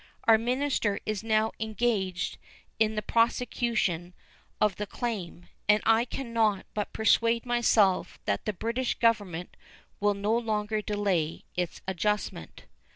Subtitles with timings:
[0.23, 2.39] Our minister is now engaged
[2.79, 4.15] in the prosecution
[4.59, 9.55] of the claim, and I can not but persuade myself that the British Government
[9.99, 12.65] will no longer delay its adjustment.